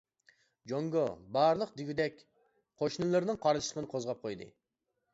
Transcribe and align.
جۇڭگو 0.71 1.03
بارلىق 1.35 1.75
دېگۈدەك 1.81 2.19
قوشنىلىرىنىڭ 2.83 3.41
قارشىلىقىنى 3.47 3.95
قوزغاپ 3.97 4.29
قويدى. 4.29 4.53